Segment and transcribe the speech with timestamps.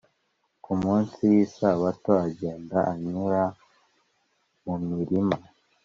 [0.63, 3.43] Ku munsi w isabato agenda anyura
[4.63, 5.37] mu mirima